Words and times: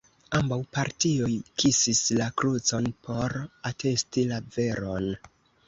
Ambaŭ 0.37 0.55
partioj 0.77 1.29
kisis 1.63 2.01
la 2.21 2.31
krucon 2.43 2.89
por 3.05 3.39
atesti 3.73 4.27
la 4.35 4.43
veron. 4.59 5.11